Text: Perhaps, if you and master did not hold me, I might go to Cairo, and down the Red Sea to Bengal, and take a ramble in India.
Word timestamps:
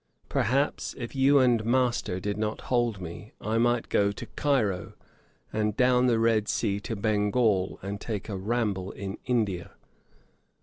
Perhaps, 0.29 0.95
if 0.97 1.15
you 1.15 1.37
and 1.37 1.63
master 1.63 2.19
did 2.19 2.35
not 2.35 2.61
hold 2.61 2.99
me, 2.99 3.33
I 3.39 3.59
might 3.59 3.87
go 3.87 4.11
to 4.11 4.25
Cairo, 4.35 4.93
and 5.53 5.77
down 5.77 6.07
the 6.07 6.17
Red 6.17 6.47
Sea 6.49 6.79
to 6.79 6.95
Bengal, 6.95 7.77
and 7.83 8.01
take 8.01 8.27
a 8.27 8.35
ramble 8.35 8.89
in 8.89 9.19
India. 9.27 9.73